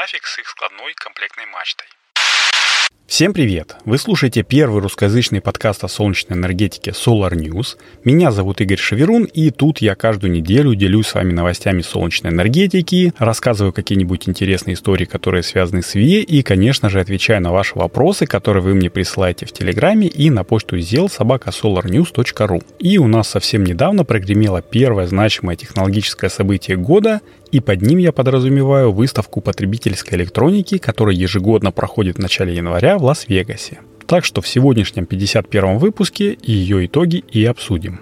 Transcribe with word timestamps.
нафиг 0.00 0.24
с 0.26 0.38
их 0.38 0.48
складной 0.48 0.94
комплектной 0.94 1.44
мачтой. 1.44 1.86
Всем 3.06 3.34
привет! 3.34 3.76
Вы 3.84 3.98
слушаете 3.98 4.42
первый 4.44 4.80
русскоязычный 4.80 5.40
подкаст 5.40 5.82
о 5.82 5.88
солнечной 5.88 6.38
энергетике 6.38 6.92
Solar 6.92 7.32
News. 7.32 7.76
Меня 8.04 8.30
зовут 8.30 8.60
Игорь 8.60 8.78
Шаверун, 8.78 9.24
и 9.24 9.50
тут 9.50 9.78
я 9.78 9.96
каждую 9.96 10.32
неделю 10.32 10.76
делюсь 10.76 11.08
с 11.08 11.14
вами 11.14 11.32
новостями 11.32 11.82
солнечной 11.82 12.32
энергетики, 12.32 13.12
рассказываю 13.18 13.72
какие-нибудь 13.72 14.28
интересные 14.28 14.74
истории, 14.74 15.06
которые 15.06 15.42
связаны 15.42 15.82
с 15.82 15.94
ВИЭ, 15.96 16.22
и, 16.22 16.42
конечно 16.42 16.88
же, 16.88 17.00
отвечаю 17.00 17.42
на 17.42 17.50
ваши 17.50 17.76
вопросы, 17.76 18.26
которые 18.26 18.62
вы 18.62 18.74
мне 18.74 18.90
присылаете 18.90 19.44
в 19.44 19.52
Телеграме 19.52 20.06
и 20.06 20.30
на 20.30 20.44
почту 20.44 20.78
зел 20.78 21.10
собака 21.10 21.50
solarnews.ru. 21.50 22.62
И 22.78 22.96
у 22.98 23.08
нас 23.08 23.28
совсем 23.28 23.64
недавно 23.64 24.04
прогремело 24.04 24.62
первое 24.62 25.08
значимое 25.08 25.56
технологическое 25.56 26.30
событие 26.30 26.76
года, 26.76 27.20
и 27.52 27.60
под 27.60 27.82
ним 27.82 27.98
я 27.98 28.12
подразумеваю 28.12 28.92
выставку 28.92 29.40
потребительской 29.40 30.18
электроники, 30.18 30.78
которая 30.78 31.16
ежегодно 31.16 31.72
проходит 31.72 32.16
в 32.16 32.20
начале 32.20 32.54
января 32.54 32.98
в 32.98 33.04
Лас-Вегасе. 33.04 33.80
Так 34.06 34.24
что 34.24 34.40
в 34.40 34.48
сегодняшнем 34.48 35.06
51 35.06 35.78
выпуске 35.78 36.36
ее 36.42 36.86
итоги 36.86 37.24
и 37.30 37.44
обсудим. 37.44 38.00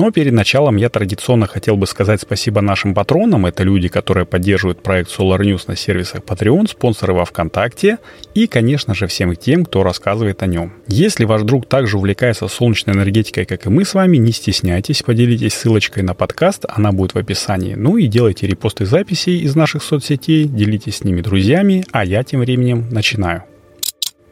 Но 0.00 0.10
перед 0.10 0.32
началом 0.32 0.76
я 0.76 0.88
традиционно 0.88 1.46
хотел 1.46 1.76
бы 1.76 1.86
сказать 1.86 2.22
спасибо 2.22 2.62
нашим 2.62 2.94
патронам. 2.94 3.44
Это 3.44 3.64
люди, 3.64 3.88
которые 3.88 4.24
поддерживают 4.24 4.82
проект 4.82 5.10
Solar 5.10 5.40
News 5.40 5.64
на 5.66 5.76
сервисах 5.76 6.22
Patreon, 6.22 6.70
спонсоры 6.70 7.12
во 7.12 7.26
ВКонтакте 7.26 7.98
и, 8.32 8.46
конечно 8.46 8.94
же, 8.94 9.06
всем 9.08 9.36
тем, 9.36 9.66
кто 9.66 9.82
рассказывает 9.82 10.42
о 10.42 10.46
нем. 10.46 10.72
Если 10.86 11.26
ваш 11.26 11.42
друг 11.42 11.66
также 11.66 11.98
увлекается 11.98 12.48
солнечной 12.48 12.96
энергетикой, 12.96 13.44
как 13.44 13.66
и 13.66 13.68
мы 13.68 13.84
с 13.84 13.92
вами, 13.92 14.16
не 14.16 14.32
стесняйтесь, 14.32 15.02
поделитесь 15.02 15.52
ссылочкой 15.52 16.02
на 16.02 16.14
подкаст, 16.14 16.64
она 16.66 16.92
будет 16.92 17.12
в 17.12 17.18
описании. 17.18 17.74
Ну 17.74 17.98
и 17.98 18.06
делайте 18.06 18.46
репосты 18.46 18.86
записей 18.86 19.40
из 19.40 19.54
наших 19.54 19.82
соцсетей, 19.82 20.44
делитесь 20.46 20.96
с 20.96 21.04
ними 21.04 21.20
друзьями, 21.20 21.84
а 21.92 22.06
я 22.06 22.24
тем 22.24 22.40
временем 22.40 22.88
начинаю. 22.90 23.44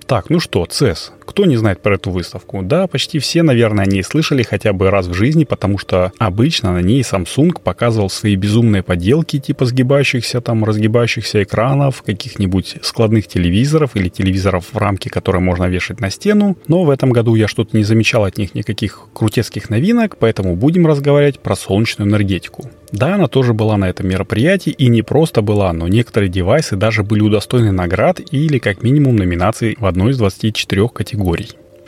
Так, 0.06 0.30
ну 0.30 0.41
что, 0.41 0.64
CES. 0.64 1.17
Кто 1.28 1.44
не 1.44 1.58
знает 1.58 1.82
про 1.82 1.96
эту 1.96 2.10
выставку? 2.10 2.62
Да, 2.62 2.86
почти 2.86 3.18
все, 3.18 3.42
наверное, 3.42 3.84
о 3.84 3.86
ней 3.86 4.02
слышали 4.02 4.42
хотя 4.42 4.72
бы 4.72 4.88
раз 4.88 5.08
в 5.08 5.12
жизни, 5.12 5.44
потому 5.44 5.76
что 5.76 6.10
обычно 6.18 6.72
на 6.72 6.80
ней 6.80 7.02
Samsung 7.02 7.60
показывал 7.62 8.08
свои 8.08 8.34
безумные 8.34 8.82
поделки 8.82 9.38
типа 9.38 9.66
сгибающихся 9.66 10.40
там, 10.40 10.64
разгибающихся 10.64 11.42
экранов, 11.42 12.02
каких-нибудь 12.02 12.76
складных 12.80 13.28
телевизоров 13.28 13.94
или 13.94 14.08
телевизоров 14.08 14.64
в 14.72 14.78
рамке, 14.78 15.10
которые 15.10 15.42
можно 15.42 15.66
вешать 15.66 16.00
на 16.00 16.08
стену. 16.08 16.56
Но 16.66 16.84
в 16.84 16.90
этом 16.90 17.10
году 17.10 17.34
я 17.34 17.46
что-то 17.46 17.76
не 17.76 17.84
замечал 17.84 18.24
от 18.24 18.38
них 18.38 18.54
никаких 18.54 19.08
крутецких 19.12 19.68
новинок, 19.68 20.16
поэтому 20.18 20.56
будем 20.56 20.86
разговаривать 20.86 21.40
про 21.40 21.56
солнечную 21.56 22.08
энергетику. 22.08 22.70
Да, 22.90 23.16
она 23.16 23.28
тоже 23.28 23.52
была 23.52 23.76
на 23.76 23.88
этом 23.90 24.08
мероприятии, 24.08 24.70
и 24.70 24.88
не 24.88 25.02
просто 25.02 25.42
была, 25.42 25.74
но 25.74 25.88
некоторые 25.88 26.30
девайсы 26.30 26.74
даже 26.74 27.02
были 27.02 27.20
удостоены 27.20 27.70
наград 27.70 28.20
или 28.30 28.58
как 28.58 28.82
минимум 28.82 29.16
номинаций 29.16 29.76
в 29.78 29.84
одной 29.84 30.12
из 30.12 30.18
24 30.18 30.88
категорий. 30.88 31.17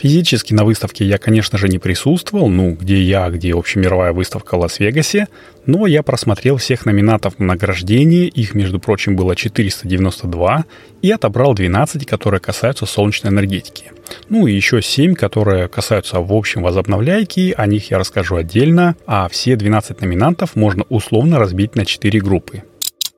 Физически 0.00 0.55
на 0.55 0.64
выставке 0.64 1.05
я, 1.05 1.19
конечно 1.19 1.59
же, 1.59 1.69
не 1.69 1.78
присутствовал, 1.78 2.48
ну, 2.48 2.73
где 2.73 3.03
я, 3.03 3.28
где 3.28 3.53
общемировая 3.53 4.14
выставка 4.14 4.56
в 4.56 4.61
Лас-Вегасе, 4.61 5.28
но 5.67 5.87
я 5.87 6.03
просмотрел 6.03 6.56
всех 6.56 6.87
номинатов 6.87 7.39
на 7.39 7.48
награждение, 7.48 8.27
их, 8.27 8.55
между 8.55 8.81
прочим, 8.81 9.14
было 9.14 9.37
492, 9.37 10.64
и 11.03 11.11
отобрал 11.11 11.53
12, 11.53 12.06
которые 12.06 12.41
касаются 12.41 12.87
солнечной 12.87 13.31
энергетики. 13.31 13.92
Ну 14.31 14.47
и 14.47 14.55
еще 14.55 14.81
7, 14.81 15.15
которые 15.15 15.69
касаются 15.69 16.21
в 16.21 16.33
общем 16.33 16.62
возобновляйки, 16.62 17.53
о 17.54 17.66
них 17.66 17.91
я 17.91 17.99
расскажу 17.99 18.37
отдельно, 18.37 18.97
а 19.04 19.28
все 19.28 19.54
12 19.54 20.00
номинантов 20.00 20.56
можно 20.56 20.84
условно 20.88 21.38
разбить 21.38 21.77
на 21.77 21.84
4 21.84 22.21
группы. 22.21 22.62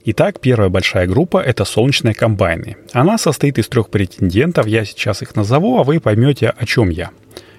Итак, 0.04 0.40
первая 0.40 0.68
большая 0.68 1.06
группа– 1.06 1.38
это 1.46 1.64
солнечные 1.64 2.12
комбайны. 2.12 2.76
Она 2.92 3.18
состоит 3.18 3.58
из 3.58 3.68
трех 3.68 3.88
претендентов, 3.88 4.66
я 4.66 4.84
сейчас 4.84 5.22
их 5.22 5.36
назову, 5.36 5.78
а 5.78 5.84
вы 5.84 6.00
поймете, 6.00 6.48
о 6.48 6.66
чем 6.66 6.88
я. 6.88 7.10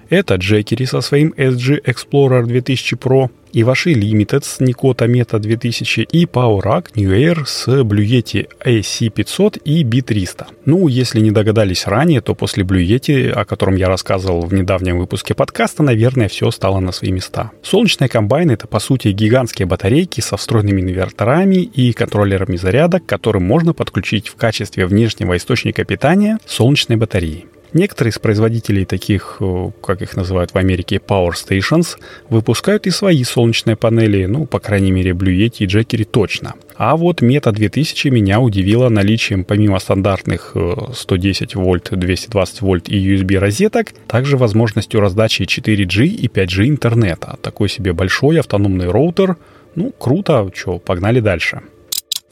Это 0.08 0.36
Джекери 0.36 0.84
со 0.84 1.00
своим 1.00 1.34
SG 1.36 1.82
Explorer 1.84 2.44
2000 2.44 2.94
Pro, 2.96 3.30
Иваши 3.56 3.92
Limited 3.92 4.44
с 4.44 4.60
Nikota 4.60 5.06
Meta 5.06 5.38
2000 5.38 6.08
и 6.10 6.24
PowerAC 6.24 6.86
New 6.96 7.10
Air 7.12 7.44
с 7.46 7.68
Blue 7.68 8.04
Yeti 8.04 8.48
AC500 8.64 9.62
и 9.64 9.84
B300. 9.84 10.46
Ну, 10.64 10.88
если 10.88 11.20
не 11.20 11.30
догадались 11.30 11.86
ранее, 11.86 12.20
то 12.20 12.34
после 12.34 12.64
Blue 12.64 12.84
Yeti, 12.84 13.30
о 13.30 13.44
котором 13.44 13.76
я 13.76 13.88
рассказывал 13.88 14.40
в 14.40 14.52
недавнем 14.52 14.98
выпуске 14.98 15.34
подкаста, 15.34 15.84
наверное, 15.84 16.28
все 16.28 16.50
стало 16.50 16.80
на 16.80 16.90
свои 16.90 17.12
места. 17.12 17.52
Солнечные 17.62 18.08
комбайны— 18.08 18.52
это, 18.54 18.66
по 18.66 18.80
сути, 18.80 19.08
гигантские 19.08 19.66
батарейки 19.66 20.20
со 20.20 20.36
встроенными 20.36 20.80
инверторами 20.80 21.62
и 21.62 21.92
контроллерами 21.92 22.56
заряда, 22.56 22.98
к 22.98 23.06
которым 23.06 23.44
можно 23.44 23.72
подключить 23.72 24.28
в 24.28 24.34
качестве 24.34 24.86
внешнего 24.86 25.36
источника 25.36 25.84
питания 25.84 26.38
солнечные 26.44 26.96
батареи. 26.96 27.46
Некоторые 27.74 28.12
из 28.12 28.20
производителей 28.20 28.84
таких, 28.84 29.38
э, 29.40 29.70
как 29.82 30.00
их 30.00 30.16
называют 30.16 30.54
в 30.54 30.56
Америке, 30.56 31.00
Power 31.04 31.32
Stations, 31.32 31.98
выпускают 32.30 32.86
и 32.86 32.90
свои 32.90 33.24
солнечные 33.24 33.74
панели, 33.74 34.26
ну, 34.26 34.46
по 34.46 34.60
крайней 34.60 34.92
мере, 34.92 35.10
Blue 35.10 35.36
Yeti 35.36 35.64
и 35.64 35.66
Jackery 35.66 36.04
точно. 36.04 36.54
А 36.76 36.96
вот 36.96 37.20
Meta 37.20 37.50
2000 37.50 38.08
меня 38.08 38.38
удивило 38.38 38.88
наличием, 38.88 39.44
помимо 39.44 39.80
стандартных 39.80 40.56
110 40.94 41.54
э, 41.54 41.58
вольт, 41.58 41.88
220 41.90 42.60
вольт 42.60 42.88
и 42.88 43.14
USB 43.14 43.38
розеток, 43.38 43.88
также 44.06 44.36
возможностью 44.36 45.00
раздачи 45.00 45.42
4G 45.42 46.06
и 46.06 46.28
5G 46.28 46.68
интернета. 46.68 47.38
Такой 47.42 47.68
себе 47.68 47.92
большой 47.92 48.38
автономный 48.38 48.88
роутер. 48.88 49.36
Ну, 49.74 49.90
круто, 49.90 50.48
что, 50.54 50.78
погнали 50.78 51.18
дальше. 51.18 51.62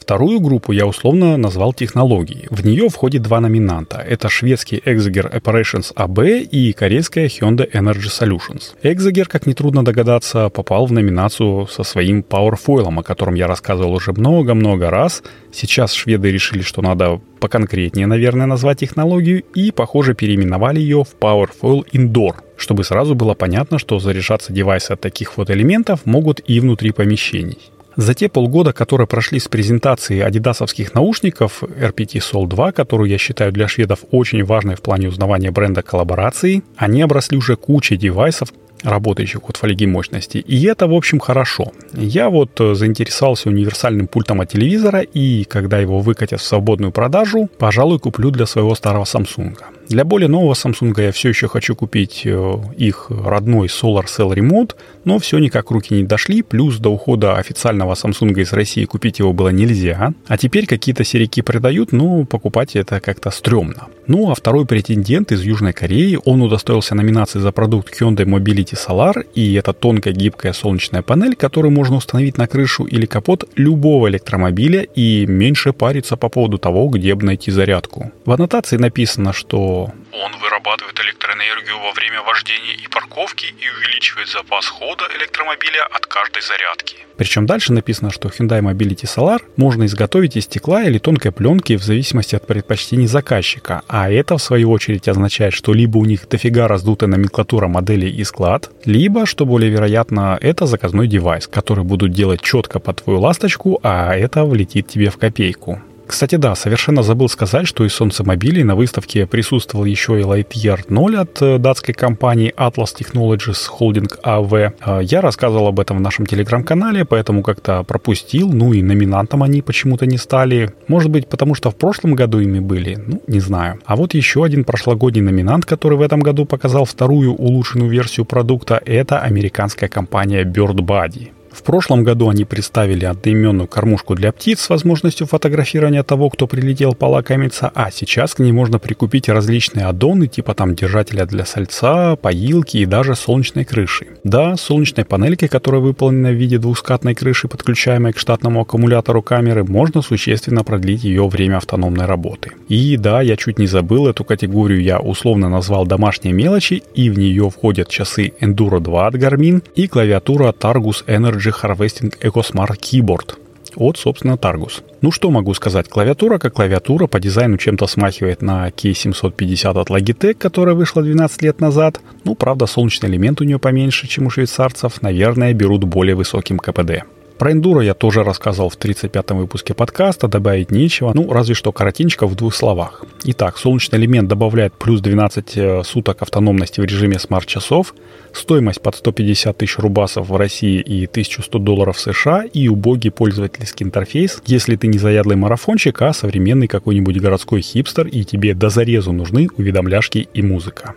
Вторую 0.03 0.41
группу 0.41 0.73
я 0.73 0.85
условно 0.85 1.37
назвал 1.37 1.71
технологии. 1.71 2.47
В 2.49 2.65
нее 2.65 2.89
входит 2.89 3.21
два 3.21 3.39
номинанта. 3.39 3.99
Это 3.99 4.27
шведский 4.27 4.79
Exeger 4.79 5.31
Operations 5.33 5.95
AB 5.95 6.41
и 6.41 6.73
корейская 6.73 7.27
Hyundai 7.27 7.71
Energy 7.71 8.09
Solutions. 8.09 8.75
Exeger, 8.83 9.23
как 9.23 9.47
нетрудно 9.47 9.85
догадаться, 9.85 10.49
попал 10.49 10.87
в 10.87 10.91
номинацию 10.91 11.67
со 11.67 11.83
своим 11.83 12.19
PowerFoil, 12.19 12.99
о 12.99 13.01
котором 13.01 13.35
я 13.35 13.47
рассказывал 13.47 13.93
уже 13.93 14.11
много-много 14.11 14.89
раз. 14.89 15.23
Сейчас 15.53 15.93
шведы 15.93 16.33
решили, 16.33 16.63
что 16.63 16.81
надо 16.81 17.21
поконкретнее, 17.39 18.05
наверное, 18.05 18.45
назвать 18.45 18.79
технологию, 18.79 19.43
и, 19.55 19.71
похоже, 19.71 20.15
переименовали 20.15 20.81
ее 20.81 21.05
в 21.05 21.15
PowerFoil 21.17 21.85
Indoor, 21.93 22.35
чтобы 22.57 22.83
сразу 22.83 23.15
было 23.15 23.35
понятно, 23.35 23.79
что 23.79 23.99
заряжаться 23.99 24.51
девайсы 24.51 24.91
от 24.91 24.99
таких 24.99 25.37
вот 25.37 25.49
элементов 25.49 26.05
могут 26.05 26.41
и 26.45 26.59
внутри 26.59 26.91
помещений. 26.91 27.59
За 27.95 28.13
те 28.13 28.27
полгода, 28.27 28.73
которые 28.73 29.07
прошли 29.07 29.39
с 29.39 29.47
презентации 29.47 30.19
адидасовских 30.19 30.93
наушников 30.93 31.63
RPT 31.63 32.19
Sol 32.19 32.47
2, 32.47 32.71
которую 32.71 33.09
я 33.09 33.17
считаю 33.17 33.51
для 33.51 33.67
шведов 33.67 33.99
очень 34.11 34.43
важной 34.43 34.75
в 34.75 34.81
плане 34.81 35.09
узнавания 35.09 35.51
бренда 35.51 35.83
коллаборации, 35.83 36.63
они 36.75 37.01
обросли 37.01 37.37
уже 37.37 37.55
кучей 37.55 37.97
девайсов, 37.97 38.49
работающих 38.83 39.49
от 39.49 39.57
фольги 39.57 39.87
мощности. 39.87 40.37
И 40.37 40.65
это, 40.65 40.87
в 40.87 40.93
общем, 40.93 41.19
хорошо. 41.19 41.71
Я 41.93 42.29
вот 42.29 42.59
э, 42.59 42.75
заинтересовался 42.75 43.49
универсальным 43.49 44.07
пультом 44.07 44.41
от 44.41 44.49
телевизора, 44.49 45.01
и 45.01 45.45
когда 45.45 45.79
его 45.79 45.99
выкатят 45.99 46.41
в 46.41 46.43
свободную 46.43 46.91
продажу, 46.91 47.49
пожалуй, 47.57 47.99
куплю 47.99 48.29
для 48.31 48.45
своего 48.45 48.75
старого 48.75 49.05
Samsung. 49.05 49.57
Для 49.89 50.05
более 50.05 50.29
нового 50.29 50.53
Samsung 50.53 50.93
я 51.01 51.11
все 51.11 51.29
еще 51.29 51.47
хочу 51.47 51.75
купить 51.75 52.21
э, 52.25 52.53
их 52.77 53.07
родной 53.09 53.67
Solar 53.67 54.05
Cell 54.05 54.33
Remote, 54.33 54.75
но 55.03 55.19
все 55.19 55.39
никак 55.39 55.71
руки 55.71 55.93
не 55.93 56.03
дошли, 56.03 56.41
плюс 56.41 56.77
до 56.77 56.89
ухода 56.89 57.35
официального 57.35 57.93
Samsung 57.93 58.39
из 58.39 58.53
России 58.53 58.85
купить 58.85 59.19
его 59.19 59.33
было 59.33 59.49
нельзя. 59.49 60.13
А 60.27 60.37
теперь 60.37 60.65
какие-то 60.65 61.03
серики 61.03 61.41
продают, 61.41 61.91
но 61.91 62.25
покупать 62.25 62.75
это 62.75 62.99
как-то 62.99 63.29
стрёмно. 63.29 63.87
Ну 64.07 64.31
а 64.31 64.35
второй 64.35 64.65
претендент 64.65 65.31
из 65.31 65.43
Южной 65.43 65.73
Кореи, 65.73 66.17
он 66.25 66.41
удостоился 66.41 66.95
номинации 66.95 67.39
за 67.39 67.51
продукт 67.51 67.93
Hyundai 68.01 68.25
Mobility 68.25 68.75
Solar, 68.75 69.25
и 69.35 69.53
это 69.53 69.73
тонкая 69.73 70.13
гибкая 70.13 70.53
солнечная 70.53 71.01
панель, 71.01 71.35
которую 71.35 71.71
можно 71.71 71.97
установить 71.97 72.37
на 72.37 72.47
крышу 72.47 72.85
или 72.85 73.05
капот 73.05 73.49
любого 73.55 74.09
электромобиля 74.09 74.81
и 74.81 75.25
меньше 75.25 75.73
париться 75.73 76.17
по 76.17 76.29
поводу 76.29 76.57
того, 76.57 76.87
где 76.87 77.15
бы 77.15 77.25
найти 77.25 77.51
зарядку. 77.51 78.11
В 78.25 78.31
аннотации 78.31 78.77
написано, 78.77 79.33
что 79.33 79.72
он 79.81 80.31
вырабатывает 80.41 80.99
электроэнергию 80.99 81.79
во 81.79 81.91
время 81.91 82.21
вождения 82.21 82.73
и 82.73 82.87
парковки 82.87 83.45
и 83.45 83.69
увеличивает 83.77 84.27
запас 84.27 84.67
хода 84.67 85.05
электромобиля 85.17 85.83
от 85.91 86.05
каждой 86.05 86.41
зарядки. 86.41 86.97
Причем 87.17 87.45
дальше 87.45 87.73
написано, 87.73 88.11
что 88.11 88.29
Hyundai 88.29 88.61
Mobility 88.61 89.05
Solar 89.05 89.41
можно 89.55 89.85
изготовить 89.85 90.35
из 90.35 90.45
стекла 90.45 90.83
или 90.83 90.97
тонкой 90.97 91.31
пленки 91.31 91.77
в 91.77 91.83
зависимости 91.83 92.35
от 92.35 92.47
предпочтений 92.47 93.07
заказчика, 93.07 93.81
а 93.87 94.09
это 94.11 94.37
в 94.37 94.41
свою 94.41 94.71
очередь 94.71 95.07
означает, 95.07 95.53
что 95.53 95.73
либо 95.73 95.97
у 95.97 96.05
них 96.05 96.27
дофига 96.27 96.67
раздутая 96.67 97.09
номенклатура 97.09 97.67
моделей 97.67 98.09
и 98.09 98.23
склад, 98.23 98.71
либо, 98.85 99.25
что 99.25 99.45
более 99.45 99.69
вероятно, 99.69 100.37
это 100.41 100.65
заказной 100.65 101.07
девайс, 101.07 101.47
который 101.47 101.83
будут 101.83 102.11
делать 102.11 102.41
четко 102.41 102.79
под 102.79 103.03
твою 103.03 103.19
ласточку, 103.19 103.79
а 103.83 104.15
это 104.15 104.43
влетит 104.45 104.87
тебе 104.87 105.09
в 105.09 105.17
копейку. 105.17 105.81
Кстати, 106.05 106.35
да, 106.35 106.53
совершенно 106.55 107.01
забыл 107.01 107.29
сказать, 107.29 107.67
что 107.67 107.85
из 107.85 107.93
солнцемобилей 107.93 108.63
на 108.63 108.75
выставке 108.75 109.25
присутствовал 109.25 109.85
еще 109.85 110.19
и 110.19 110.23
Lightyear 110.23 110.81
0 110.89 111.17
от 111.17 111.41
э, 111.41 111.57
датской 111.57 111.93
компании 111.93 112.53
Atlas 112.57 112.89
Technologies 112.99 113.69
Holding 113.79 114.09
AV. 114.23 114.73
А, 114.81 114.99
я 114.99 115.21
рассказывал 115.21 115.67
об 115.67 115.79
этом 115.79 115.97
в 115.97 116.01
нашем 116.01 116.25
телеграм-канале, 116.25 117.05
поэтому 117.05 117.41
как-то 117.41 117.83
пропустил, 117.83 118.51
ну 118.51 118.73
и 118.73 118.81
номинантом 118.81 119.43
они 119.43 119.61
почему-то 119.61 120.05
не 120.05 120.17
стали. 120.17 120.73
Может 120.87 121.09
быть, 121.09 121.27
потому 121.27 121.55
что 121.55 121.71
в 121.71 121.75
прошлом 121.75 122.15
году 122.15 122.39
ими 122.39 122.59
были, 122.59 122.95
ну, 122.95 123.21
не 123.27 123.39
знаю. 123.39 123.79
А 123.85 123.95
вот 123.95 124.13
еще 124.13 124.43
один 124.43 124.65
прошлогодний 124.65 125.21
номинант, 125.21 125.65
который 125.65 125.97
в 125.97 126.01
этом 126.01 126.19
году 126.19 126.45
показал 126.45 126.85
вторую 126.85 127.33
улучшенную 127.33 127.89
версию 127.89 128.25
продукта, 128.25 128.81
это 128.85 129.19
американская 129.19 129.89
компания 129.89 130.43
Bird 130.43 130.75
Body. 130.75 131.31
В 131.53 131.61
прошлом 131.61 132.03
году 132.03 132.29
они 132.29 132.45
представили 132.45 133.05
одноименную 133.05 133.67
кормушку 133.67 134.15
для 134.15 134.31
птиц 134.31 134.59
с 134.59 134.69
возможностью 134.69 135.27
фотографирования 135.27 136.01
того, 136.01 136.31
кто 136.31 136.47
прилетел 136.47 136.95
полакомиться, 136.95 137.71
а 137.75 137.91
сейчас 137.91 138.33
к 138.33 138.39
ней 138.39 138.51
можно 138.51 138.79
прикупить 138.79 139.29
различные 139.29 139.85
аддоны, 139.85 140.25
типа 140.25 140.55
там 140.55 140.73
держателя 140.73 141.27
для 141.27 141.45
сальца, 141.45 142.15
поилки 142.15 142.77
и 142.77 142.87
даже 142.87 143.15
солнечной 143.15 143.65
крыши. 143.65 144.07
Да, 144.23 144.57
солнечной 144.57 145.05
панельки, 145.05 145.45
которая 145.45 145.79
выполнена 145.79 146.31
в 146.31 146.33
виде 146.33 146.57
двускатной 146.57 147.13
крыши, 147.13 147.47
подключаемой 147.47 148.13
к 148.13 148.17
штатному 148.17 148.61
аккумулятору 148.61 149.21
камеры, 149.21 149.63
можно 149.63 150.01
существенно 150.01 150.63
продлить 150.63 151.03
ее 151.03 151.27
время 151.27 151.57
автономной 151.57 152.07
работы. 152.07 152.53
И 152.67 152.97
да, 152.97 153.21
я 153.21 153.37
чуть 153.37 153.59
не 153.59 153.67
забыл, 153.67 154.07
эту 154.07 154.23
категорию 154.23 154.81
я 154.81 154.99
условно 154.99 155.49
назвал 155.49 155.85
домашние 155.85 156.33
мелочи, 156.33 156.81
и 156.95 157.11
в 157.11 157.19
нее 157.19 157.51
входят 157.51 157.89
часы 157.89 158.33
Enduro 158.41 158.79
2 158.79 159.07
от 159.07 159.15
Garmin 159.15 159.61
и 159.75 159.87
клавиатура 159.87 160.51
Targus 160.51 161.05
Energy 161.05 161.42
Energy 161.43 161.51
Harvesting 161.51 162.13
EcoSmart 162.21 162.77
Keyboard 162.79 163.37
от, 163.75 163.97
собственно, 163.97 164.33
Targus. 164.33 164.83
Ну 165.01 165.11
что 165.11 165.31
могу 165.31 165.53
сказать, 165.55 165.89
клавиатура 165.89 166.37
как 166.37 166.53
клавиатура 166.53 167.07
по 167.07 167.19
дизайну 167.19 167.57
чем-то 167.57 167.87
смахивает 167.87 168.43
на 168.43 168.69
K750 168.69 169.81
от 169.81 169.89
Logitech, 169.89 170.35
которая 170.35 170.75
вышла 170.75 171.01
12 171.01 171.41
лет 171.41 171.59
назад. 171.59 171.99
Ну, 172.23 172.35
правда, 172.35 172.67
солнечный 172.67 173.09
элемент 173.09 173.41
у 173.41 173.43
нее 173.43 173.57
поменьше, 173.57 174.07
чем 174.07 174.27
у 174.27 174.29
швейцарцев. 174.29 175.01
Наверное, 175.01 175.53
берут 175.53 175.85
более 175.85 176.15
высоким 176.15 176.59
КПД. 176.59 177.03
Про 177.43 177.51
эндуро 177.51 177.81
я 177.81 177.93
тоже 177.93 178.23
рассказывал 178.23 178.69
в 178.69 178.77
35-м 178.77 179.37
выпуске 179.37 179.73
подкаста, 179.73 180.29
добавить 180.29 180.71
нечего, 180.71 181.11
ну, 181.13 181.29
разве 181.29 181.55
что 181.55 181.73
коротенько 181.73 182.25
в 182.25 182.35
двух 182.35 182.55
словах. 182.55 183.03
Итак, 183.25 183.57
солнечный 183.57 183.99
элемент 183.99 184.29
добавляет 184.29 184.71
плюс 184.75 185.01
12 185.01 185.57
э, 185.57 185.83
суток 185.83 186.21
автономности 186.21 186.79
в 186.79 186.85
режиме 186.85 187.19
смарт-часов, 187.19 187.95
стоимость 188.31 188.81
под 188.81 188.95
150 188.95 189.57
тысяч 189.57 189.77
рубасов 189.77 190.29
в 190.29 190.35
России 190.37 190.79
и 190.79 191.03
1100 191.03 191.59
долларов 191.59 191.99
США 191.99 192.45
и 192.45 192.69
убогий 192.69 193.11
пользовательский 193.11 193.85
интерфейс, 193.85 194.41
если 194.45 194.77
ты 194.77 194.87
не 194.87 194.97
заядлый 194.97 195.35
марафончик, 195.35 196.01
а 196.01 196.13
современный 196.13 196.69
какой-нибудь 196.69 197.19
городской 197.19 197.59
хипстер 197.59 198.07
и 198.07 198.23
тебе 198.23 198.53
до 198.53 198.69
зарезу 198.69 199.11
нужны 199.11 199.49
уведомляшки 199.57 200.29
и 200.33 200.41
музыка. 200.41 200.93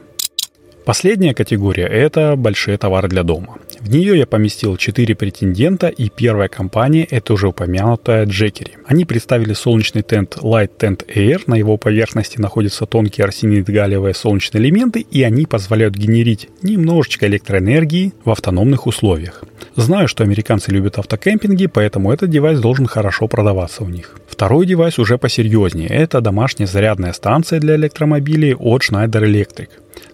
Последняя 0.84 1.34
категория– 1.34 1.86
это 1.90 2.36
большие 2.36 2.78
товары 2.78 3.08
для 3.08 3.24
дома. 3.24 3.58
В 3.80 3.90
нее 3.90 4.18
я 4.18 4.26
поместил 4.26 4.76
4 4.76 5.14
претендента, 5.14 5.88
и 5.88 6.08
первая 6.08 6.48
компания– 6.48 7.04
это 7.10 7.34
уже 7.34 7.48
упомянутая 7.48 8.24
Джекери. 8.26 8.72
Они 8.86 9.04
представили 9.04 9.52
солнечный 9.52 10.02
тент 10.02 10.36
Light 10.38 10.70
Tent 10.78 11.06
Air, 11.14 11.42
на 11.46 11.54
его 11.54 11.76
поверхности 11.76 12.40
находятся 12.40 12.86
тонкие 12.86 13.26
арсенид-галлиевые 13.26 14.14
солнечные 14.14 14.62
элементы, 14.62 15.00
и 15.00 15.22
они 15.22 15.46
позволяют 15.46 15.94
генерить 15.94 16.48
немножечко 16.62 17.26
электроэнергии 17.26 18.12
в 18.24 18.30
автономных 18.30 18.86
условиях. 18.86 19.44
Знаю, 19.76 20.08
что 20.08 20.24
американцы 20.24 20.70
любят 20.70 20.98
автокемпинги, 20.98 21.66
поэтому 21.66 22.12
этот 22.12 22.30
девайс 22.30 22.60
должен 22.60 22.86
хорошо 22.86 23.28
продаваться 23.28 23.84
у 23.84 23.88
них. 23.88 24.18
Второй 24.26 24.66
девайс 24.66 24.98
уже 24.98 25.18
посерьезнее. 25.18 25.88
Это 25.88 26.20
домашняя 26.20 26.66
зарядная 26.66 27.12
станция 27.12 27.60
для 27.60 27.76
электромобилей 27.76 28.54
от 28.54 28.82
Schneider 28.82 29.22
Electric 29.22 29.68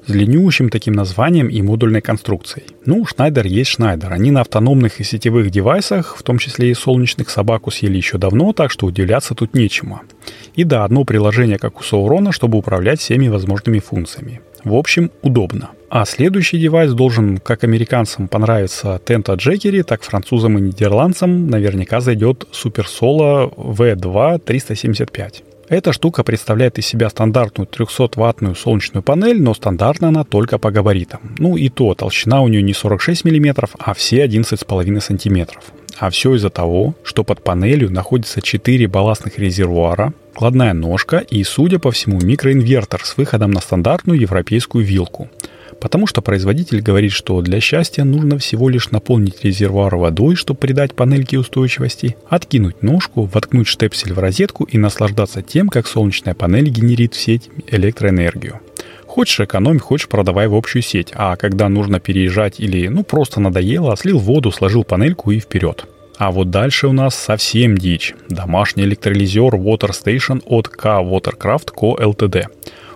с 0.07 0.11
длиннющим 0.11 0.69
таким 0.69 0.95
названием 0.95 1.49
и 1.49 1.63
модульной 1.63 2.01
конструкцией. 2.01 2.67
Ну, 2.85 3.05
Schneider 3.05 3.47
есть 3.47 3.79
Schneider. 3.79 4.09
Они 4.09 4.31
на 4.31 4.41
автономных 4.41 5.01
и 5.01 5.05
сетевых 5.05 5.51
девайсах, 5.51 6.17
в 6.17 6.23
том 6.23 6.39
числе 6.39 6.71
и 6.71 6.75
солнечных, 6.75 7.31
собаку 7.31 7.71
съели 7.71 7.97
еще 7.97 8.19
давно, 8.19 8.53
так 8.53 8.71
что 8.71 8.87
удивляться 8.87 9.35
тут 9.35 9.55
нечему. 9.55 10.01
И 10.55 10.65
да, 10.65 10.85
одно 10.85 11.05
приложение, 11.05 11.59
как 11.59 11.81
у 11.81 11.83
Sauron, 11.83 12.33
чтобы 12.33 12.59
управлять 12.59 13.01
всеми 13.01 13.29
возможными 13.29 13.79
функциями. 13.79 14.41
В 14.65 14.75
общем, 14.75 15.11
удобно. 15.23 15.71
А 15.95 16.07
следующий 16.07 16.57
девайс 16.57 16.95
должен 16.95 17.37
как 17.37 17.65
американцам 17.65 18.27
понравиться 18.27 18.99
Tenta 19.05 19.37
Jackery, 19.37 19.83
так 19.83 20.03
французам 20.03 20.57
и 20.57 20.63
нидерландцам 20.63 21.49
наверняка 21.49 22.01
зайдет 22.01 22.47
Super 22.51 22.87
Solo 22.87 23.55
V2 23.55 24.39
375. 24.43 25.43
Эта 25.69 25.93
штука 25.93 26.25
представляет 26.25 26.79
из 26.79 26.87
себя 26.87 27.11
стандартную 27.11 27.69
300-ваттную 27.69 28.55
солнечную 28.55 29.03
панель, 29.03 29.43
но 29.43 29.53
стандартна 29.53 30.09
она 30.09 30.25
только 30.25 30.57
по 30.57 30.71
габаритам. 30.71 31.21
Ну 31.37 31.59
и 31.59 31.69
то, 31.69 31.93
толщина 31.95 32.41
у 32.41 32.49
нее 32.49 32.63
не 32.63 32.73
46 32.73 33.27
мм, 33.27 33.69
а 33.79 33.93
все 33.93 34.25
11,5 34.25 34.99
см. 34.99 35.59
А 35.99 36.09
все 36.09 36.35
из-за 36.37 36.49
того, 36.49 36.95
что 37.05 37.23
под 37.23 37.45
панелью 37.45 37.93
находится 37.93 38.41
4 38.41 38.87
балластных 38.89 39.39
резервуара, 39.39 40.15
кладная 40.33 40.73
ножка 40.73 41.19
и, 41.19 41.45
судя 41.45 41.79
по 41.79 41.91
всему, 41.91 42.19
микроинвертор 42.19 43.05
с 43.05 43.19
выходом 43.19 43.51
на 43.51 43.61
стандартную 43.61 44.19
европейскую 44.19 44.87
вилку– 44.87 45.29
Потому 45.83 46.07
что 46.07 46.23
производитель 46.23 46.81
говорит, 46.81 47.11
что 47.11 47.41
для 47.41 47.59
счастья 47.59 48.05
нужно 48.05 48.39
всего 48.39 48.69
лишь 48.69 48.93
наполнить 48.93 49.43
резервуар 49.43 49.97
водой, 49.97 50.37
чтобы 50.37 50.61
придать 50.61 50.95
панельке 50.95 51.41
устойчивости, 51.41 52.17
откинуть 52.29 52.85
ножку, 52.85 53.25
воткнуть 53.25 53.67
штепсель 53.67 54.13
в 54.13 54.21
розетку 54.21 54.63
и 54.63 54.79
наслаждаться 54.79 55.43
тем, 55.43 55.69
как 55.69 55.89
солнечная 55.89 56.35
панель 56.35 56.69
генерит 56.69 57.15
в 57.15 57.21
сеть 57.21 57.51
электроэнергию. 57.67 58.61
Хочешь 59.07 59.41
экономь, 59.41 59.81
хочешь 59.81 60.09
продавай 60.09 60.47
в 60.47 60.55
общую 60.55 60.83
сеть, 60.83 61.11
а 61.15 61.35
когда 61.35 61.69
нужно 61.69 61.99
переезжать 61.99 62.61
или 62.61 62.87
ну 62.87 63.03
просто 63.03 63.41
надоело, 63.41 63.97
слил 63.97 64.21
воду, 64.21 64.53
сложил 64.53 64.85
панельку 64.85 65.33
и 65.33 65.41
вперед. 65.41 65.87
А 66.17 66.31
вот 66.31 66.51
дальше 66.51 66.87
у 66.87 66.93
нас 66.93 67.17
совсем 67.17 67.77
дичь. 67.77 68.15
Домашний 68.29 68.85
электролизер 68.85 69.57
Water 69.57 69.91
Station 69.91 70.43
от 70.47 70.69
K 70.69 71.03
Watercraft 71.03 71.75
Co. 71.75 71.99
Ltd. 71.99 72.47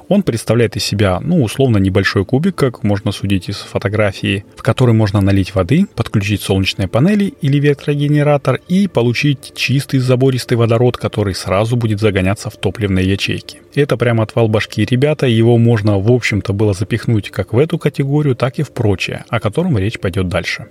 Он 0.09 0.23
представляет 0.23 0.77
из 0.77 0.85
себя, 0.85 1.19
ну, 1.21 1.43
условно 1.43 1.79
небольшой 1.79 2.25
кубик, 2.25 2.55
как 2.55 2.85
можно 2.85 3.11
судить 3.11 3.49
из 3.49 3.57
фотографии, 3.57 4.45
в 4.57 4.63
который 4.63 4.95
можно 4.95 5.21
налить 5.21 5.55
воды, 5.55 5.87
подключить 5.95 6.43
солнечные 6.43 6.87
панели 6.87 7.35
или 7.41 7.59
ветрогенератор 7.59 8.61
и 8.69 8.87
получить 8.87 9.53
чистый 9.57 9.99
забористый 9.99 10.57
водород, 10.57 10.97
который 10.97 11.35
сразу 11.35 11.77
будет 11.77 11.99
загоняться 11.99 12.51
в 12.51 12.57
топливные 12.57 13.11
ячейки. 13.11 13.59
Это 13.75 13.97
прямо 13.97 14.23
отвал 14.23 14.49
башки, 14.49 14.87
ребята, 14.89 15.27
его 15.27 15.59
можно, 15.59 15.99
в 15.99 16.11
общем-то, 16.13 16.53
было 16.53 16.73
запихнуть 16.73 17.31
как 17.31 17.53
в 17.53 17.59
эту 17.59 17.79
категорию, 17.79 18.37
так 18.37 18.59
и 18.59 18.63
в 18.63 18.71
прочее, 18.71 19.25
о 19.29 19.41
котором 19.41 19.77
речь 19.77 19.99
пойдет 19.99 20.29
дальше. 20.29 20.67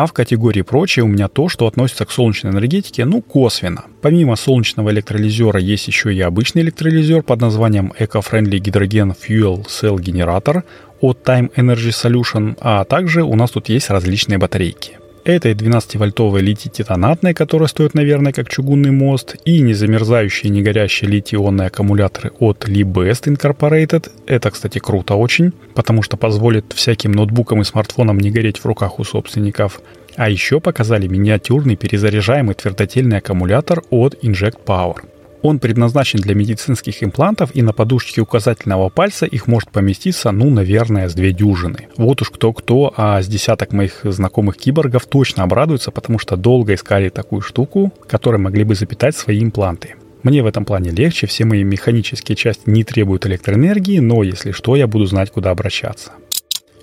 А 0.00 0.06
в 0.06 0.14
категории 0.14 0.62
прочее 0.62 1.04
у 1.04 1.08
меня 1.08 1.28
то, 1.28 1.50
что 1.50 1.66
относится 1.66 2.06
к 2.06 2.10
солнечной 2.10 2.52
энергетике, 2.52 3.04
ну, 3.04 3.20
косвенно. 3.20 3.84
Помимо 4.00 4.34
солнечного 4.34 4.88
электролизера 4.88 5.60
есть 5.60 5.88
еще 5.88 6.14
и 6.14 6.22
обычный 6.22 6.62
электролизер 6.62 7.22
под 7.22 7.42
названием 7.42 7.92
Eco-Friendly 7.98 8.62
Hydrogen 8.62 9.14
Fuel 9.14 9.66
Cell 9.66 9.96
Generator 9.96 10.62
от 11.02 11.18
Time 11.22 11.52
Energy 11.54 11.90
Solution, 11.90 12.56
а 12.62 12.84
также 12.84 13.22
у 13.22 13.34
нас 13.36 13.50
тут 13.50 13.68
есть 13.68 13.90
различные 13.90 14.38
батарейки. 14.38 14.99
Это 15.30 15.48
и 15.48 15.54
12-вольтовые 15.54 16.40
литий-титанатные, 16.40 17.34
которые 17.34 17.68
стоят, 17.68 17.94
наверное, 17.94 18.32
как 18.32 18.48
чугунный 18.48 18.90
мост, 18.90 19.36
и 19.44 19.60
незамерзающие, 19.60 20.50
не 20.50 20.60
горящие 20.60 21.08
литий-ионные 21.08 21.68
аккумуляторы 21.68 22.32
от 22.40 22.68
Libest 22.68 23.32
Incorporated. 23.32 24.10
Это, 24.26 24.50
кстати, 24.50 24.80
круто 24.80 25.14
очень, 25.14 25.52
потому 25.76 26.02
что 26.02 26.16
позволит 26.16 26.72
всяким 26.74 27.12
ноутбукам 27.12 27.60
и 27.60 27.64
смартфонам 27.64 28.18
не 28.18 28.32
гореть 28.32 28.58
в 28.58 28.66
руках 28.66 28.98
у 28.98 29.04
собственников. 29.04 29.80
А 30.16 30.28
еще 30.28 30.58
показали 30.58 31.06
миниатюрный 31.06 31.76
перезаряжаемый 31.76 32.56
твердотельный 32.56 33.18
аккумулятор 33.18 33.84
от 33.90 34.16
Inject 34.24 34.58
Power. 34.66 34.96
Он 35.42 35.58
предназначен 35.58 36.20
для 36.20 36.34
медицинских 36.34 37.02
имплантов, 37.02 37.50
и 37.54 37.62
на 37.62 37.72
подушечке 37.72 38.20
указательного 38.20 38.88
пальца 38.88 39.26
их 39.26 39.46
может 39.46 39.70
поместиться, 39.70 40.30
ну, 40.30 40.50
наверное, 40.50 41.08
с 41.08 41.14
две 41.14 41.32
дюжины. 41.32 41.88
Вот 41.96 42.20
уж 42.22 42.30
кто-кто, 42.30 42.92
а 42.96 43.22
с 43.22 43.26
десяток 43.26 43.72
моих 43.72 44.00
знакомых 44.04 44.56
киборгов 44.56 45.06
точно 45.06 45.44
обрадуются, 45.44 45.90
потому 45.90 46.18
что 46.18 46.36
долго 46.36 46.74
искали 46.74 47.08
такую 47.08 47.40
штуку, 47.40 47.92
которой 48.06 48.36
могли 48.36 48.64
бы 48.64 48.74
запитать 48.74 49.16
свои 49.16 49.42
импланты. 49.42 49.94
Мне 50.22 50.42
в 50.42 50.46
этом 50.46 50.66
плане 50.66 50.90
легче, 50.90 51.26
все 51.26 51.46
мои 51.46 51.64
механические 51.64 52.36
части 52.36 52.62
не 52.66 52.84
требуют 52.84 53.24
электроэнергии, 53.26 54.00
но 54.00 54.22
если 54.22 54.52
что, 54.52 54.76
я 54.76 54.86
буду 54.86 55.06
знать, 55.06 55.30
куда 55.30 55.50
обращаться. 55.50 56.12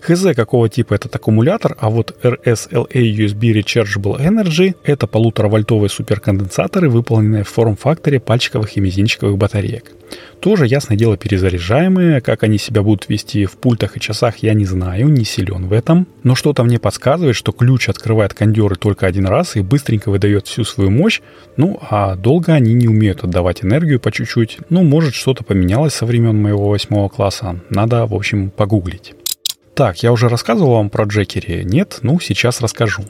Хз 0.08 0.26
какого 0.34 0.70
типа 0.70 0.94
этот 0.94 1.14
аккумулятор, 1.18 1.76
а 1.82 1.90
вот 1.90 2.16
RSLA 2.24 2.88
USB 2.94 3.52
Rechargeable 3.52 4.18
Energy— 4.22 4.74
это 4.86 5.06
полуторавольтовые 5.06 5.90
суперконденсаторы, 5.90 6.90
выполненные 6.90 7.44
в 7.44 7.50
форм-факторе 7.50 8.22
пальчиковых 8.22 8.78
и 8.78 8.80
мизинчиковых 8.80 9.38
батареек. 9.38 9.92
Тоже, 10.40 10.66
ясное 10.66 10.96
дело, 10.96 11.18
перезаряжаемые. 11.18 12.22
Как 12.22 12.44
они 12.44 12.58
себя 12.58 12.84
будут 12.84 13.10
вести 13.10 13.46
в 13.46 13.58
пультах 13.58 13.98
и 13.98 14.00
часах, 14.00 14.38
я 14.38 14.54
не 14.54 14.64
знаю, 14.64 15.10
не 15.10 15.26
силен 15.26 15.68
в 15.68 15.74
этом. 15.74 16.08
Но 16.24 16.36
что-то 16.36 16.64
мне 16.64 16.80
подсказывает, 16.80 17.36
что 17.36 17.52
ключ 17.52 17.90
открывает 17.90 18.34
кондеры 18.34 18.78
только 18.78 19.08
один 19.08 19.26
раз 19.26 19.58
и 19.58 19.62
быстренько 19.62 20.10
выдает 20.10 20.48
всю 20.48 20.64
свою 20.64 20.90
мощь. 20.90 21.20
Ну, 21.58 21.80
а 21.82 22.16
долго 22.16 22.54
они 22.54 22.74
не 22.74 22.88
умеют 22.88 23.26
отдавать 23.26 23.66
энергию 23.66 24.00
по 24.00 24.10
чуть-чуть. 24.10 24.60
Ну, 24.70 24.84
может, 24.84 25.16
что-то 25.16 25.44
поменялось 25.44 25.94
со 25.94 26.06
времен 26.06 26.42
моего 26.42 26.70
восьмого 26.70 27.10
класса. 27.10 27.60
Надо, 27.70 28.06
в 28.06 28.14
общем, 28.14 28.52
погуглить. 28.52 29.14
Так, 29.78 30.02
я 30.02 30.12
уже 30.12 30.28
рассказывал 30.28 30.72
вам 30.72 30.90
про 30.90 31.04
Джекери? 31.04 31.62
Нет? 31.64 32.00
Ну, 32.02 32.20
сейчас 32.20 32.62
расскажу. 32.62 33.04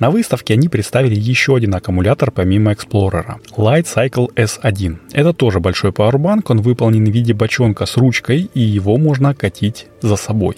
На 0.00 0.10
выставке 0.10 0.54
они 0.54 0.68
представили 0.68 1.14
еще 1.14 1.54
один 1.54 1.76
аккумулятор 1.76 2.32
помимо 2.32 2.72
Explorer– 2.72 3.36
Light 3.56 3.86
Cycle 3.86 4.26
S1. 4.34 4.96
Это 5.12 5.32
тоже 5.32 5.60
большой 5.60 5.92
пауэрбанк, 5.92 6.50
он 6.50 6.60
выполнен 6.60 7.04
в 7.04 7.14
виде 7.14 7.34
бочонка 7.34 7.86
с 7.86 7.96
ручкой, 7.96 8.50
и 8.52 8.60
его 8.60 8.96
можно 8.96 9.32
катить 9.32 9.86
за 10.02 10.16
собой. 10.16 10.56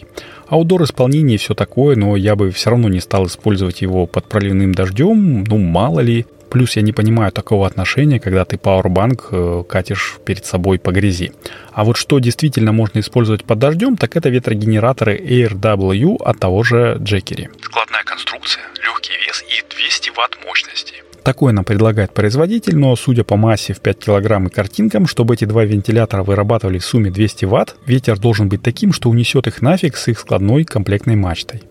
Аудор 0.48 0.84
исполнение 0.84 1.36
все 1.36 1.52
такое, 1.52 1.94
но 1.94 2.16
я 2.16 2.36
бы 2.36 2.50
все 2.52 2.70
равно 2.70 2.88
не 2.88 3.00
стал 3.00 3.26
использовать 3.26 3.82
его 3.82 4.06
под 4.06 4.30
проливным 4.30 4.74
дождем, 4.74 5.44
ну 5.44 5.58
мало 5.58 6.00
ли. 6.00 6.24
Плюс 6.50 6.76
я 6.76 6.82
не 6.82 6.92
понимаю 6.92 7.30
такого 7.30 7.66
отношения, 7.66 8.18
когда 8.18 8.44
ты 8.44 8.56
Powerbank 8.56 9.20
э, 9.30 9.64
катишь 9.68 10.18
перед 10.24 10.44
собой 10.44 10.78
по 10.78 10.90
грязи. 10.90 11.32
А 11.72 11.84
вот 11.84 11.96
что 11.96 12.18
действительно 12.18 12.72
можно 12.72 12.98
использовать 12.98 13.44
под 13.44 13.58
дождем, 13.58 13.96
так 13.96 14.16
это 14.16 14.28
ветрогенераторы 14.28 15.16
AirW 15.16 16.16
от 16.22 16.40
того 16.40 16.64
же 16.64 16.96
Jackery. 17.00 17.48
Складная 17.62 18.02
конструкция, 18.04 18.64
легкий 18.82 19.12
вес 19.26 19.44
и 19.48 19.62
200 19.76 20.10
ватт 20.16 20.38
мощности. 20.44 20.94
Такое 21.22 21.52
нам 21.52 21.64
предлагает 21.64 22.14
производитель, 22.14 22.76
но 22.76 22.96
судя 22.96 23.24
по 23.24 23.36
массе 23.36 23.72
в 23.72 23.80
5 23.80 23.98
килограмм 23.98 24.48
и 24.48 24.50
картинкам, 24.50 25.06
чтобы 25.06 25.34
эти 25.34 25.44
два 25.44 25.64
вентилятора 25.64 26.24
вырабатывали 26.24 26.78
в 26.78 26.84
сумме 26.84 27.10
200 27.10 27.44
ватт, 27.44 27.76
ветер 27.86 28.18
должен 28.18 28.48
быть 28.48 28.62
таким, 28.62 28.92
что 28.92 29.10
унесет 29.10 29.46
их 29.46 29.62
нафиг 29.62 29.96
с 29.96 30.08
их 30.08 30.18
складной 30.18 30.64
комплектной 30.64 31.16
мачтой. 31.16 31.62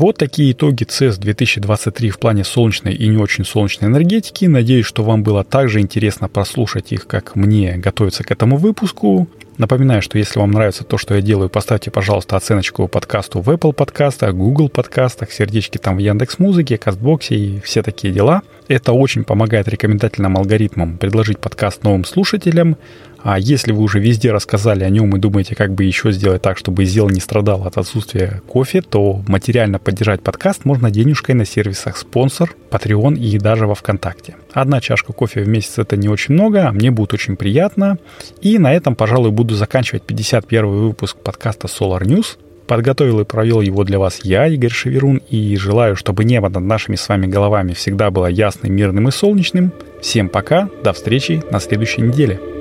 Вот 0.00 0.16
такие 0.16 0.52
итоги 0.52 0.84
CES 0.84 1.18
2023 1.18 2.08
в 2.08 2.18
плане 2.18 2.42
солнечной 2.42 2.94
и 2.94 3.06
не 3.06 3.18
очень 3.18 3.44
солнечной 3.44 3.90
энергетики. 3.90 4.46
Надеюсь, 4.46 4.86
что 4.86 5.02
вам 5.02 5.22
было 5.22 5.44
так 5.44 5.68
же 5.68 5.78
интересно 5.80 6.26
прослушать 6.26 6.90
их, 6.90 7.06
как 7.06 7.36
мне 7.36 7.76
готовиться 7.76 8.24
к 8.24 8.30
этому 8.30 8.56
выпуску. 8.56 9.28
Напоминаю, 9.58 10.00
что 10.00 10.16
если 10.16 10.38
вам 10.38 10.52
нравится 10.52 10.84
то, 10.84 10.96
что 10.96 11.14
я 11.14 11.20
делаю, 11.20 11.50
поставьте, 11.50 11.90
пожалуйста, 11.90 12.38
оценочку 12.38 12.88
подкасту 12.88 13.42
в 13.42 13.50
Apple 13.50 13.74
подкастах, 13.74 14.34
Google 14.34 14.70
подкастах, 14.70 15.32
сердечки 15.32 15.76
там 15.76 15.96
в 15.96 15.98
Яндекс 15.98 16.38
Музыке, 16.38 16.78
Кастбоксе 16.78 17.34
и 17.34 17.60
все 17.60 17.82
такие 17.82 18.10
дела. 18.10 18.40
Это 18.68 18.92
очень 18.94 19.22
помогает 19.22 19.68
рекомендательным 19.68 20.38
алгоритмам 20.38 20.96
предложить 20.96 21.40
подкаст 21.40 21.84
новым 21.84 22.06
слушателям. 22.06 22.78
А 23.22 23.38
если 23.38 23.72
вы 23.72 23.82
уже 23.82 24.00
везде 24.00 24.32
рассказали 24.32 24.84
о 24.84 24.88
нем 24.88 25.14
и 25.14 25.18
думаете, 25.18 25.54
как 25.54 25.74
бы 25.74 25.84
еще 25.84 26.12
сделать 26.12 26.42
так, 26.42 26.56
чтобы 26.56 26.84
Зел 26.84 27.08
не 27.08 27.20
страдал 27.20 27.66
от 27.66 27.76
отсутствия 27.76 28.42
кофе, 28.46 28.80
то 28.80 29.22
материально 29.26 29.78
поддержать 29.78 30.22
подкаст 30.22 30.64
можно 30.64 30.90
денежкой 30.90 31.34
на 31.34 31.44
сервисах 31.44 31.96
спонсор, 31.96 32.54
Patreon 32.70 33.18
и 33.18 33.38
даже 33.38 33.66
во 33.66 33.74
ВКонтакте. 33.74 34.36
Одна 34.52 34.80
чашка 34.80 35.12
кофе 35.12 35.42
в 35.42 35.48
месяц 35.48 35.78
это 35.78 35.96
не 35.96 36.08
очень 36.08 36.34
много, 36.34 36.66
а 36.66 36.72
мне 36.72 36.90
будет 36.90 37.12
очень 37.12 37.36
приятно. 37.36 37.98
И 38.40 38.58
на 38.58 38.72
этом, 38.72 38.94
пожалуй, 38.94 39.30
буду 39.30 39.54
заканчивать 39.54 40.02
51 40.02 40.66
выпуск 40.66 41.16
подкаста 41.16 41.66
Solar 41.66 42.02
News. 42.02 42.38
Подготовил 42.66 43.20
и 43.20 43.24
провел 43.24 43.60
его 43.60 43.82
для 43.82 43.98
вас 43.98 44.20
я, 44.22 44.46
Игорь 44.46 44.70
Шеверун, 44.70 45.20
и 45.28 45.56
желаю, 45.56 45.96
чтобы 45.96 46.24
небо 46.24 46.48
над 46.48 46.62
нашими 46.62 46.94
с 46.94 47.08
вами 47.08 47.26
головами 47.26 47.72
всегда 47.72 48.12
было 48.12 48.26
ясным, 48.26 48.72
мирным 48.72 49.08
и 49.08 49.10
солнечным. 49.10 49.72
Всем 50.00 50.28
пока, 50.28 50.70
до 50.84 50.92
встречи 50.92 51.42
на 51.50 51.58
следующей 51.58 52.02
неделе. 52.02 52.59